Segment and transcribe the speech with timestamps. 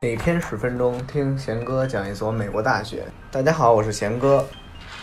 [0.00, 3.02] 每天十分钟，听贤哥讲一所美国大学。
[3.32, 4.46] 大家好，我是贤哥。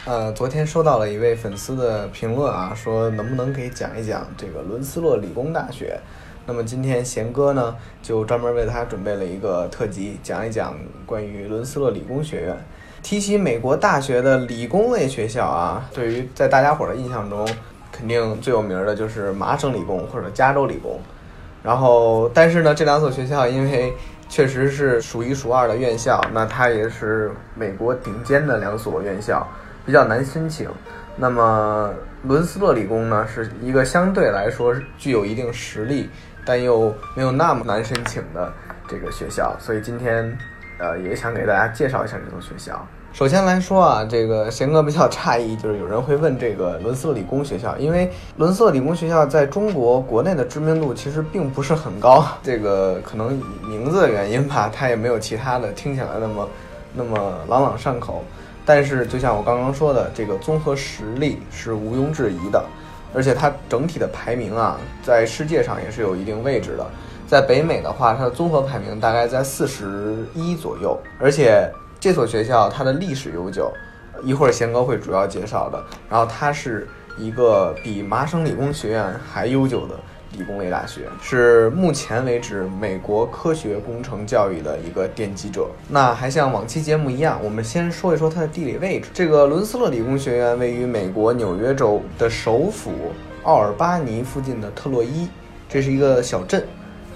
[0.05, 5.99] 呃，昨天收到了一位粉丝的评论啊，说能不能给讲一讲这个伦斯勒理工大学？
[6.45, 10.73] 那么今天贤哥呢，就专门为他准备了一个特辑，讲一讲
[11.05, 12.57] 关于伦斯勒理工学院。
[13.03, 17.45] 提起美国大学的理工类学校啊，对于在大家伙的印象中，
[17.91, 20.97] 肯定最有名的就是麻省理工或者加州理工。
[21.61, 23.91] 然后，但是呢，这两所学校因为
[24.27, 29.47] 确实是数一数二的院校，那它也是美国顶尖的两所院校，
[29.85, 30.69] 比较难申请。
[31.15, 31.93] 那么
[32.23, 36.09] 伦斯勒理工呢，是一个相对来说具有一定实力，
[36.45, 38.51] 但又没有那么难申请的
[38.87, 40.37] 这个学校，所以今天，
[40.77, 42.85] 呃，也想给大家介绍一下这所学校。
[43.15, 56.49] 首先来说啊，这个贤哥比较诧异，就是有人会问这个伦斯理工学校，因为伦斯理工学校在中国国内的知名度其实并不是很高，这个可能名字的原因吧，它也没有其他的听起来那么
[56.93, 58.21] 那么朗朗上口。
[58.65, 62.61] 但是就像我刚刚说的，这个综合实力是毋庸置疑的，
[63.13, 66.85] 而且它整体的排名啊，在世界上也是有一定位置的。
[67.25, 71.71] 在北美的话，它的综合排名大概在四十一左右，而且。
[72.05, 73.73] 这所学校它的历史悠久，
[74.21, 75.83] 一会儿贤哥会主要介绍的。
[76.07, 79.95] 然后它是一个比麻省理工学院还悠久的
[80.37, 85.67] 理工类大学，是目前为止美国科学工程教育的一个奠基者。
[85.89, 89.09] 那还像往期节目一样，我们先说一说它的地理位置。
[89.11, 92.91] 这个伦斯勒理工学院位于美国纽约州的首府
[93.41, 95.27] 奥尔巴尼附近的特洛伊，
[95.67, 96.63] 这是一个小镇。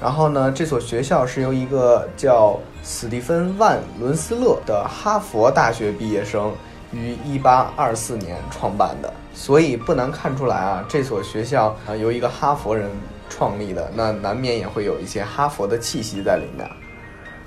[0.02, 6.54] 然后呢，这所学校是由一个叫史蒂芬·万·伦斯勒的哈佛大学毕业生
[6.94, 12.90] 于1824年创办的，所以不难看出来啊，这所学校啊由一个哈佛人
[13.30, 16.66] 创立的，那难免也会有一些哈佛的气息在里面。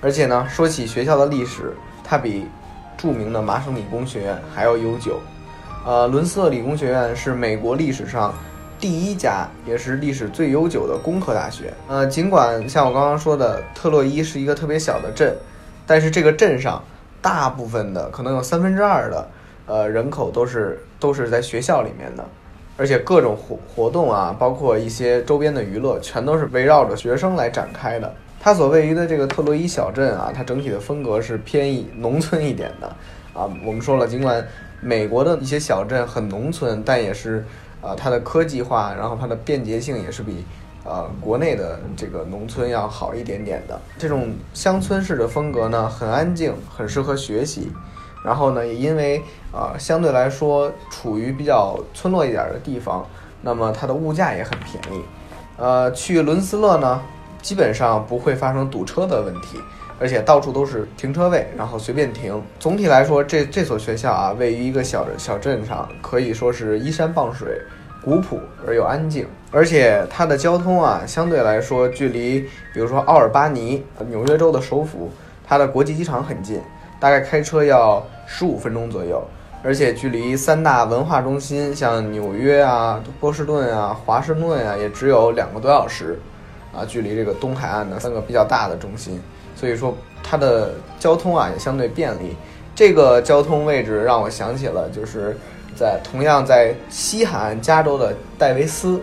[0.03, 2.47] 而且呢，说起学校的历史，它比
[2.99, 5.19] 著名的麻省理工学院还要悠久。
[5.87, 8.35] 呃，伦斯勒理工学院是美国历史上。
[8.83, 11.73] 第一家也是历史最悠久的工科大学。
[11.87, 15.33] 呃，尽管像我刚刚说的，特洛伊是一个特别小的镇，
[15.87, 16.83] 但是这个镇上
[17.21, 19.29] 大部分的可能有三分之二的
[19.67, 22.25] 呃人口都是都是在学校里面的，
[22.77, 28.13] 而且各种活活动啊，包括一些周边的娱乐，全都是围绕着学生来展开的。
[28.41, 32.89] 它所位于的这个特洛伊小镇啊，它整体的风格是偏以农村一点的
[33.33, 33.49] 啊。
[33.65, 34.45] 我们说了，尽管
[34.81, 37.45] 美国的一些小镇很农村，但也是。
[37.83, 40.45] 啊，它的科技化，然后它的便捷性也是比，
[40.85, 43.79] 呃，国内的这个农村要好一点点的。
[43.99, 47.71] 这种乡村式的风格呢，很安静，很适合学习。
[48.25, 49.21] 然后呢，也因为
[49.53, 53.05] 啊，相对来说处于比较村落一点的地方，
[53.41, 55.03] 那么它的物价也很便宜。
[55.57, 57.03] 呃，去伦斯勒呢，
[57.43, 59.59] 基本上不会发生堵车的问题。
[60.03, 62.43] 而且到处都是停车位，然后随便停。
[62.59, 67.63] 总体来说，这这所学校啊，位于一个小小镇上，可以说是依山傍水，
[68.05, 69.25] 古朴而又安静。
[69.53, 72.41] 而且它的交通啊，相对来说，距离
[72.75, 75.09] 比如说奥尔巴尼，纽约州的首府，
[75.47, 76.61] 它的国际机场很近，
[76.99, 79.23] 大概开车要十五分钟左右。
[79.63, 86.19] 而且距离三大文化中心，像纽约啊、波士顿啊、华盛顿啊，也只有两个多小时，
[86.75, 89.23] 啊，距离这个东海岸的三个比较大的中心。
[89.55, 92.37] 所以说它的交通啊也相对便利，
[92.75, 95.37] 这个交通位置让我想起了就是
[95.77, 99.01] 在同样在西海岸加州的戴维斯，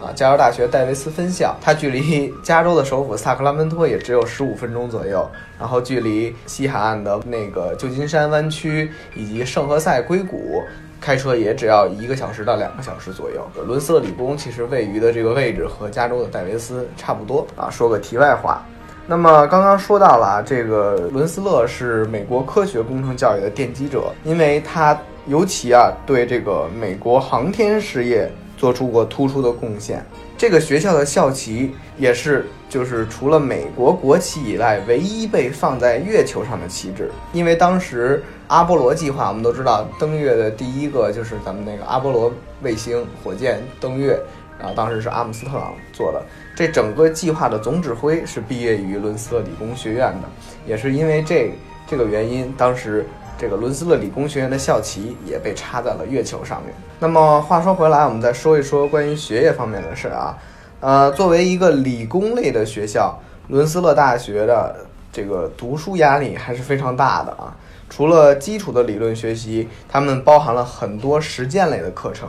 [0.00, 10.62] 啊加州大学戴维斯分校，它距离加州的首府萨克拉门托也只有十五分钟左右，然后距离西海岸的那个旧金山湾区以及圣何塞硅谷
[11.00, 13.44] 开车也只要一个小时到两个小时左右。
[13.66, 17.68] 伦斯理工其实位于的这个位置和加州的戴维斯差不多啊。
[17.68, 18.64] 说个题外话。
[19.06, 24.96] 那么刚刚说到了，这个伦斯勒是美国科学工程教育的奠基者，因为他
[25.26, 30.04] 尤其啊对这个美国航天事业做出过突出的贡献。
[30.38, 42.32] 这个学校的校旗也是就是除了美国国旗以外唯一被放在月球上的旗帜，因为当时阿波罗计划，我们都知道登月的第一个就是咱们那个阿波罗
[42.62, 44.18] 卫星火箭登月。
[44.62, 46.22] 啊，当时是阿姆斯特朗做的。
[46.54, 50.28] 这整个计划的总指挥是毕业于伦斯勒理工学院的，
[50.66, 51.50] 也是因为这
[51.86, 53.06] 这个原因，当时
[53.36, 56.72] 这个伦斯勒理工学院的校旗也被插在了月球上面。
[57.00, 60.38] 那么话说回来，我们再说一说关于学业方面的事儿啊。
[60.80, 63.18] 呃，作为一个理工类的学校，
[63.48, 67.56] 伦斯勒大学的这个读书压力还是非常大的啊。
[67.88, 72.28] 除了基础的理论学习，他们包含了很多实践类的课程。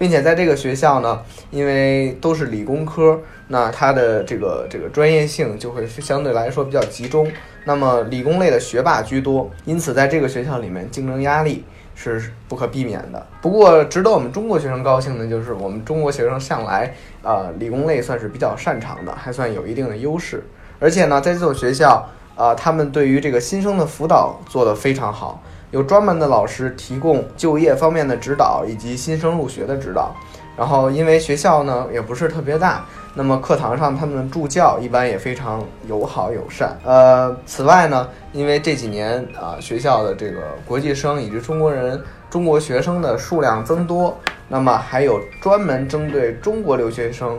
[0.00, 1.20] 并且在这个学校呢，
[1.50, 7.30] 因为都是理工科，那它的这个这个专业性就会相对来说比较集中。
[7.66, 13.26] 那么理工类的学霸居多，因此在这个学校里面竞争压力是不可避免的。
[13.42, 20.42] 不过值得我们中国学生高兴的就是，我们中国学生向来呃理工类算是比较擅长的，还算有一定的优势。
[20.78, 22.08] 而且呢，在这所学校
[22.40, 25.42] 啊，他们对于这个新生的辅导做得非常好。
[25.72, 30.10] 有专门的老师提供就业方面的指导以及新生入学的指导，
[30.56, 32.82] 然后因为学校呢也不是特别大，
[33.12, 36.74] 那么课堂上他们的助教一般也非常友好友善。
[36.82, 44.16] 呃，此外呢，因为这几年啊学校的这个国际生以及中国人、中国学生的数量增多，
[44.48, 47.38] 那么还有专门针对中国留学生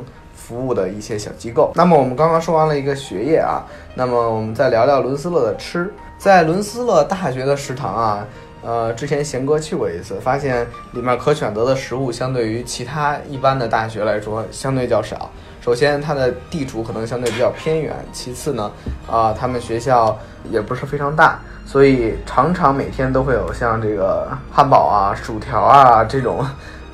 [0.52, 1.72] 服务的一些小机构。
[1.76, 3.64] 那么我们刚刚说完了一个学业啊，
[3.96, 5.90] 那么我们再聊聊伦斯勒的吃。
[6.18, 8.28] 在伦斯勒大学的食堂啊，
[8.62, 15.32] 呃，之前贤哥去过一次，发现里面可选择的食物相对于其他一般的大学来说相对较少。
[15.62, 18.70] 首先，它的地处可能相对比较偏远；其次呢，
[19.10, 20.20] 啊，他们学校
[20.50, 26.46] 也不是非常大，所以常常每天都会有像这个汉堡啊、薯条啊这种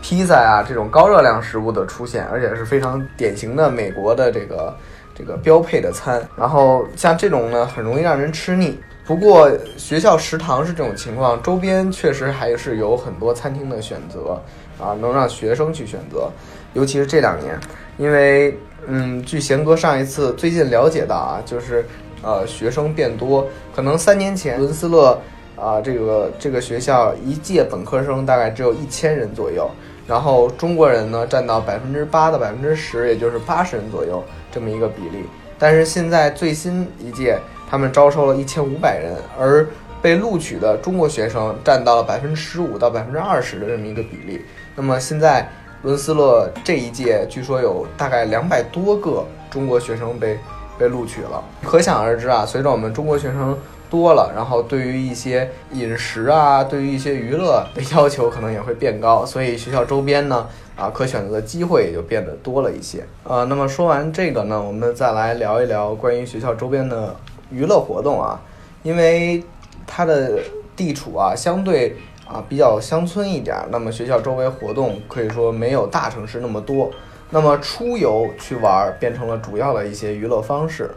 [0.09, 4.73] 披萨啊这种高热量食物的出现，而且是非常典型的美国的这个
[5.13, 6.25] 这个标配的餐。
[6.37, 8.79] 然后像这种呢，很容易让人吃腻。
[9.05, 14.41] 不过学校食堂是这种情况，周边确实还是有很多餐厅的选择
[14.79, 16.31] 啊，能让学生去选择。
[16.73, 17.59] 尤其是这两年，
[17.97, 21.85] 因为嗯，据贤哥上一次最近了解到啊，就是
[22.21, 23.45] 呃学生变多，
[23.75, 25.19] 可能三年前伦斯勒
[25.57, 29.69] 啊这个这个学校一届本科生大概只有一千人左右，
[30.07, 35.25] 然后中国人呢占到百分之八到百分之十，也就是八十人左右这么一个比例。
[35.59, 37.39] 但是现在最新一届。
[37.69, 39.67] 他们招收了一千五百人，而
[40.01, 44.41] 被录取的中国学生占到了百分之十五到百分之二十的这么一个比例。
[44.73, 45.45] 那么现在
[45.81, 50.39] 伦斯勒这一届据说有大概两百多个中国学生被
[50.77, 53.57] 被录取了，可想而知啊，随着我们中国学生
[53.89, 63.03] 多了，然后对于一些饮食啊，对于一些娱乐的要求可能也会变高，所以学校周边呢，啊，可选择的机会也就变得多了一些。
[63.23, 67.15] 呃，那么说完这个呢，我们再来聊一聊关于学校周边的。
[67.49, 68.37] 娱乐活动啊，
[68.83, 69.41] 因为
[69.87, 70.37] 它的
[70.75, 71.95] 地处啊相对
[72.27, 76.91] 啊比较乡村一点，那么学校周围活动可以说没有大城市那么多。
[77.29, 80.91] 那么出游去玩变成了主要的一些娱乐方式。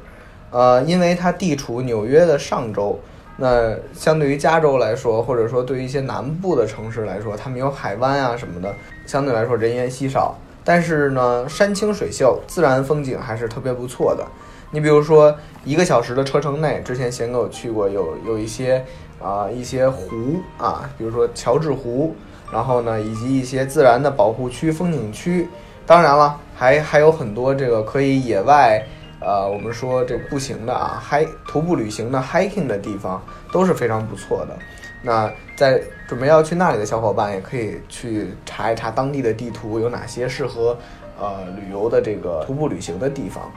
[0.50, 2.98] 呃，因为它地处纽约的上周，
[3.36, 8.74] 那相对于加州来说，或者说对于一些南部的城市来说，他们有海湾啊什么的，
[9.06, 10.36] 相对来说人烟稀少。
[10.62, 14.26] 但是呢，山清水秀，自然风景还是特别不错的。
[14.72, 18.84] 你比如说，一个小时的车程内，之前贤哥有去过，有有一些
[19.20, 22.14] 啊一些湖啊，比如说乔治湖，
[22.52, 25.48] 然后呢，以及一些自然的保护区、风景区。
[25.86, 28.86] 当然了，还还有很多这个可以野外，
[29.20, 33.22] 呃，我们说这步行的啊，嗨，徒步旅行的 hiking 的地方
[33.52, 34.56] 都是非常不错的。
[35.02, 40.76] 那在准备要去那里的小伙伴，也可以去查一查当地的地图，有哪些适合
[41.18, 43.50] 呃旅游的这个徒步旅行的地方。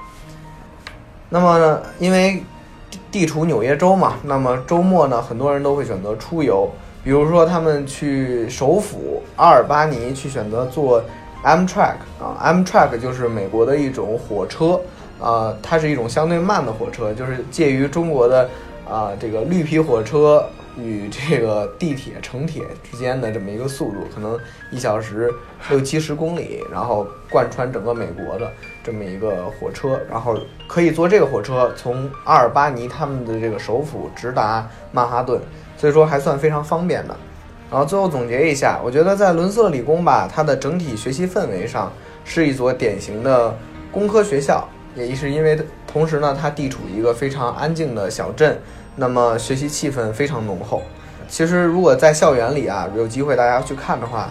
[1.29, 2.43] 那么呢，因为
[3.09, 6.69] 地处纽约州嘛，那么周末呢，很多人都会选择出游，
[7.03, 11.01] 比如说他们去首府阿尔巴尼去选择坐
[11.43, 14.79] Amtrak 啊，Amtrak 就是美国的一种火车
[15.23, 18.49] 啊，它是一种相对慢的火车，就是介于中国的
[18.87, 20.45] 啊这个绿皮火车。
[20.75, 24.35] 与这个地铁、城铁之间的这么一个速度，可能
[24.71, 25.31] 一小时
[25.69, 28.51] 六七十公里，然后贯穿整个美国的
[28.83, 30.35] 这么一个火车，然后
[30.67, 35.39] 可以坐这个火车从阿尔巴尼他们的这个首府直达曼哈顿，
[35.77, 37.15] 所以说还算非常方便的。
[37.69, 41.93] 然后最后总结一下，我觉得在伦斯勒理工吧，它的整体学习氛围上
[42.25, 43.55] 是一所典型的
[43.91, 48.59] 工科学校，也是因为同时呢，它地处一个非常安静的小镇。
[48.95, 50.81] 那么学习气氛非常浓厚。
[51.27, 54.29] 其实如果在校园里啊，有机会大家去看的话，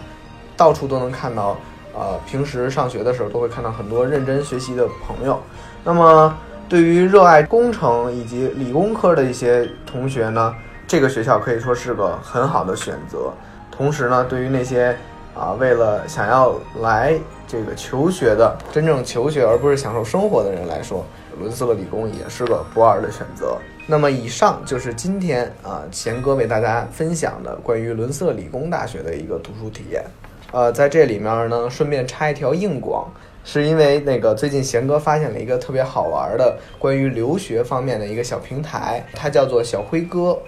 [0.56, 1.56] 到处都能看到。
[1.94, 5.38] 呃，平时上学的时候都会看到很多认真学习的朋友。
[5.84, 6.34] 那么
[6.66, 10.54] 对于热爱工程以及理工科的一些同学呢，
[10.86, 13.30] 这个学校可以说是个很好的选择。
[13.70, 14.96] 同时呢，对于那些
[15.34, 17.14] 啊为了想要来
[17.48, 21.04] 这个求学的真正求学而不是享受生活的人来说，
[21.38, 23.56] 伦斯勒理工也是个不二的选择。
[23.86, 30.04] 那么以上就是今天啊贤哥为大家分享的关于伦斯勒理工大学的一个读书体验。
[30.52, 33.10] 呃，在这里面呢，顺便插一条硬广，
[33.42, 40.38] 是因为那个最近贤哥发现了一个特别好玩的关于留学方面的一个小平台，它叫做小辉哥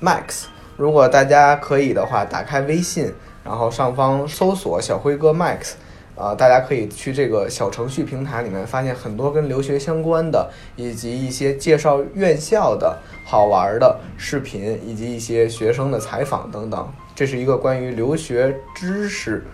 [0.00, 0.44] Max。
[0.76, 3.10] 如果大家可以的话，打开微信，
[3.46, 5.74] 然后上方搜索小辉哥 Max，
[6.16, 16.92] 啊，大家可以去这个小程序平台里面发现很多跟留学相关的，以及一些介绍院校的好玩的视频，以及一些学生的采访等等。
[17.14, 19.46] 这是一个关于留学知识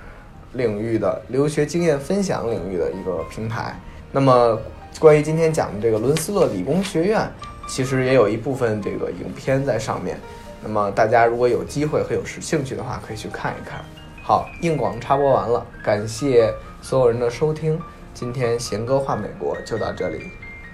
[0.54, 3.78] 领域的、留学经验分享领域的一个平台。
[4.10, 4.58] 那么，
[4.98, 7.30] 关于今天讲的这个伦斯勒理工学院，
[7.68, 10.18] 其实也有一部分这个影片在上面。
[10.62, 13.84] 那么，大家如果有机会和有时兴趣的话，可以去看一看。
[14.22, 17.80] 好，硬广插播完了，感谢所有人的收听。
[18.14, 20.30] 今天贤哥画美国就到这里，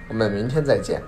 [0.09, 1.00] 我们明天再见。